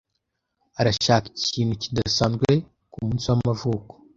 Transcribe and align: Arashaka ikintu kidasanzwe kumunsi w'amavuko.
Arashaka 0.79 1.27
ikintu 1.41 1.73
kidasanzwe 1.81 2.49
kumunsi 2.91 3.25
w'amavuko. 3.29 3.93